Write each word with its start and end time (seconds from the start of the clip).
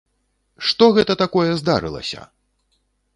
Што 0.69 0.87
гэта 0.95 1.13
такое 1.23 1.49
здарылася! 1.59 2.21